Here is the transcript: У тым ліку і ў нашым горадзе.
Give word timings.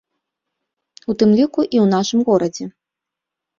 У 1.11 1.17
тым 1.23 1.29
ліку 1.41 1.61
і 1.67 1.77
ў 1.83 1.85
нашым 1.93 2.19
горадзе. 2.33 2.65